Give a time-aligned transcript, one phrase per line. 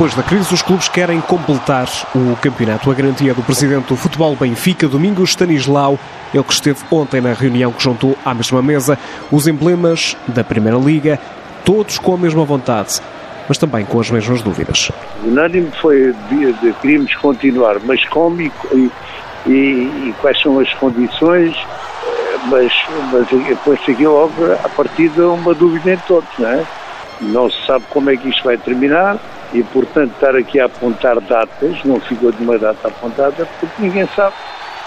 [0.00, 2.90] Depois da crise, os clubes querem completar o campeonato.
[2.90, 5.98] A garantia do presidente do Futebol Benfica, Domingos Stanislau,
[6.32, 8.98] ele que esteve ontem na reunião que juntou à mesma mesa
[9.30, 11.20] os emblemas da Primeira Liga,
[11.66, 12.98] todos com a mesma vontade,
[13.46, 14.90] mas também com as mesmas dúvidas.
[15.22, 21.54] Unânime foi de, queríamos continuar, mas como e, e, e, quais são as condições,
[22.46, 22.72] mas,
[23.12, 26.64] mas depois seguiu logo a partir de uma dúvida em todos, não é?
[27.20, 29.18] Não se sabe como é que isto vai terminar
[29.52, 34.06] e, portanto, estar aqui a apontar datas, não ficou de uma data apontada, porque ninguém
[34.14, 34.34] sabe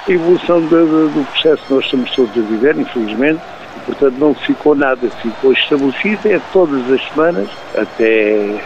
[0.07, 3.41] a evolução do, do processo que nós estamos todos a viver, infelizmente,
[3.75, 8.61] e, portanto, não ficou nada, ficou estabelecido, é todas as semanas, até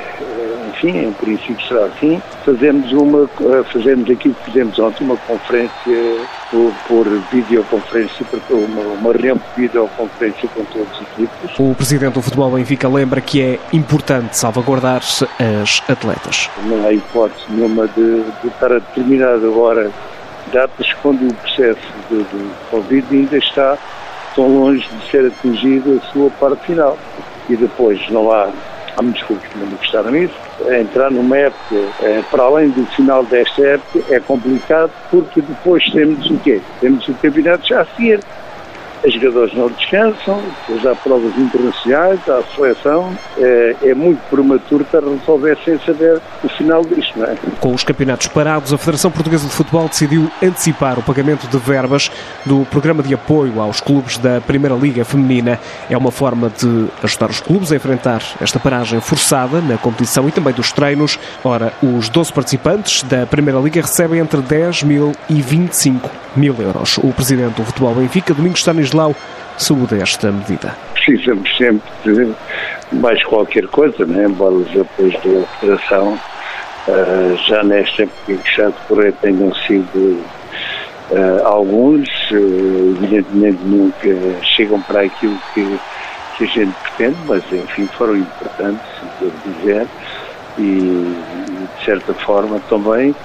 [0.67, 2.21] enfim, em princípio será assim.
[2.45, 6.17] Fazemos, uma, eh, fazemos aquilo que fizemos ontem, uma conferência
[6.51, 11.59] por, por videoconferência, uma, uma reunião por videoconferência com todos os equipes.
[11.59, 16.49] O Presidente do Futebol Benfica lembra que é importante salvaguardar as atletas.
[16.63, 19.91] Não há hipótese nenhuma de, de estar a determinar agora
[20.51, 23.77] datas quando o processo de, de Covid ainda está
[24.35, 26.97] tão longe de ser atingido a sua parte final.
[27.49, 28.49] E depois não há
[28.97, 30.35] há muitos clubes que manifestaram isso.
[30.79, 36.29] Entrar numa época, é, para além do final desta época, é complicado porque depois temos
[36.29, 36.61] o quê?
[36.81, 38.19] Temos o campeonato já a seguir
[39.03, 43.15] os jogadores não descansam, depois há provas internacionais, há seleção.
[43.37, 47.35] É, é, muito prematuro para resolver sem saber o final disto, não é?
[47.59, 52.11] Com os campeonatos parados, a Federação Portuguesa de Futebol decidiu antecipar o pagamento de verbas
[52.45, 55.59] do programa de apoio aos clubes da Primeira Liga Feminina.
[55.89, 60.31] É uma forma de ajudar os clubes a enfrentar esta paragem forçada na competição e
[60.31, 61.19] também dos treinos.
[61.43, 66.97] Ora, os 12 participantes da Primeira Liga recebem entre 10 mil e 25 mil euros.
[66.99, 69.15] O presidente do Futebol Benfica, Domingos Stanislau,
[69.57, 70.75] saúde esta medida.
[70.93, 72.33] Precisamos sempre de
[72.95, 74.25] mais qualquer coisa, né?
[74.25, 76.13] embora os apoios da Federação
[76.87, 80.23] uh, já nesta época que já decorrer tenham sido
[81.11, 85.79] uh, alguns, uh, evidentemente nunca chegam para aquilo que,
[86.37, 89.87] que a gente pretende, mas enfim foram importantes, se devo dizer,
[90.59, 91.15] e
[91.77, 93.15] de certa forma também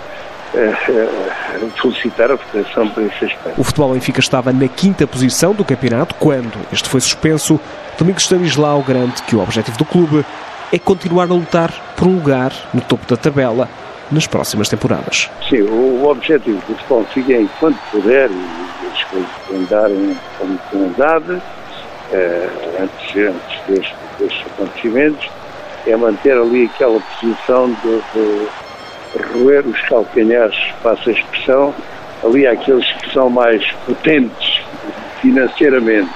[1.80, 3.60] felicitar a Federação por esse aspecto.
[3.60, 7.58] O futebol Benfica estava na quinta posição do campeonato quando este foi suspenso.
[7.98, 10.24] Domingos Stanislau garante que o objetivo do clube
[10.72, 13.68] é continuar a lutar por um lugar no topo da tabela
[14.10, 15.30] nas próximas temporadas.
[15.48, 20.84] Sim, o, objetivo do futebol Benfica é, enquanto puder, e as coisas andarem como têm
[20.84, 21.42] andado,
[22.12, 22.48] eh,
[22.80, 25.30] antes, antes destes, destes acontecimentos,
[25.86, 28.48] é manter ali aquela posição de, de
[29.16, 31.74] roer os calcanhares, passa a expressão,
[32.24, 34.62] ali aqueles que são mais potentes
[35.20, 36.10] financeiramente.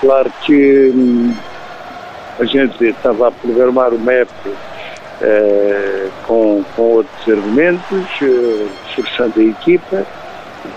[0.00, 1.34] Claro que hum,
[2.38, 9.44] a gente estava a programar o MEP uh, com, com outros argumentos, uh, forçando a
[9.44, 10.06] equipa,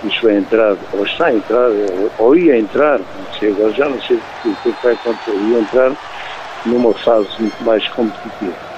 [0.03, 1.69] isso vai entrar, ou está a entrar,
[2.19, 5.91] ou ia entrar, não sei, agora já não sei o que vai acontecer, ia entrar
[6.65, 8.74] numa fase muito mais competitiva.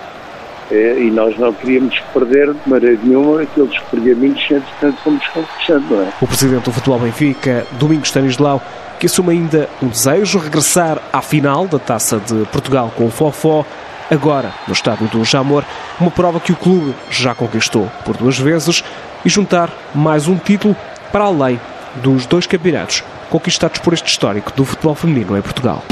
[0.69, 5.95] É, e nós não queríamos perder de maneira nenhuma aqueles pergaminhos que entretanto fomos conquistando,
[5.95, 6.09] não é?
[6.21, 8.61] O presidente do Futebol Benfica, Domingos Stanislau,
[8.99, 13.65] que assume ainda um desejo, regressar à final da Taça de Portugal com o Fofó,
[14.11, 15.63] agora no estádio do Jamor,
[15.99, 18.83] uma prova que o clube já conquistou por duas vezes
[19.23, 20.75] e juntar mais um título
[21.11, 21.59] para além
[21.95, 25.83] dos dois campeonatos conquistados por este histórico do futebol feminino em Portugal.